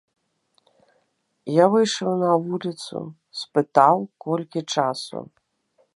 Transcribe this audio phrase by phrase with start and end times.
[1.57, 2.97] Я выйшаў на вуліцу,
[3.43, 3.95] спытаў,
[4.27, 5.19] колькі часу.